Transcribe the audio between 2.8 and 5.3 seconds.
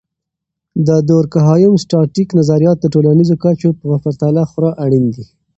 د ټولنیزو کچو په پرتله خورا اړین دي.